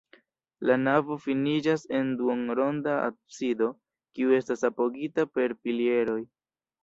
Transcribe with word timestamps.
La 0.67 0.75
navo 0.85 1.15
finiĝas 1.25 1.83
en 1.99 2.07
duonronda 2.21 2.95
absido, 3.09 3.69
kiu 4.21 4.33
estas 4.39 4.67
apogita 4.73 5.27
per 5.37 5.55
pilieroj. 5.67 6.19